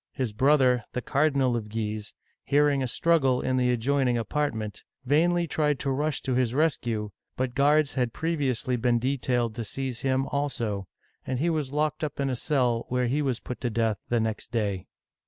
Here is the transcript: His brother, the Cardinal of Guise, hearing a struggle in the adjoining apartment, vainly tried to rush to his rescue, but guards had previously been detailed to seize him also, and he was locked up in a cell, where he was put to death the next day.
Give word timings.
His 0.13 0.33
brother, 0.33 0.83
the 0.93 1.01
Cardinal 1.03 1.55
of 1.55 1.69
Guise, 1.69 2.15
hearing 2.43 2.81
a 2.81 2.87
struggle 2.87 3.39
in 3.39 3.57
the 3.57 3.69
adjoining 3.69 4.17
apartment, 4.17 4.83
vainly 5.05 5.45
tried 5.45 5.77
to 5.77 5.91
rush 5.91 6.23
to 6.23 6.33
his 6.33 6.55
rescue, 6.55 7.11
but 7.37 7.53
guards 7.53 7.93
had 7.93 8.11
previously 8.11 8.77
been 8.77 8.97
detailed 8.97 9.53
to 9.53 9.63
seize 9.63 9.99
him 9.99 10.25
also, 10.31 10.87
and 11.23 11.37
he 11.37 11.51
was 11.51 11.71
locked 11.71 12.03
up 12.03 12.19
in 12.19 12.31
a 12.31 12.35
cell, 12.35 12.87
where 12.89 13.05
he 13.05 13.21
was 13.21 13.39
put 13.39 13.61
to 13.61 13.69
death 13.69 13.99
the 14.09 14.19
next 14.19 14.51
day. 14.51 14.87